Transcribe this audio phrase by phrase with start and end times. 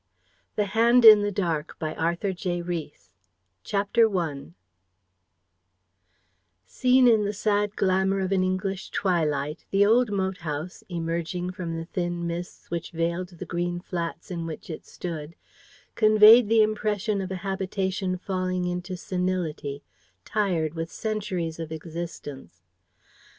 [0.55, 1.77] THE HAND IN THE DARK
[3.63, 4.51] CHAPTER I
[6.65, 11.77] Seen in the sad glamour of an English twilight, the old moat house, emerging from
[11.77, 15.35] the thin mists which veiled the green flats in which it stood,
[15.93, 19.83] conveyed the impression of a habitation falling into senility,
[20.25, 22.63] tired with centuries of existence.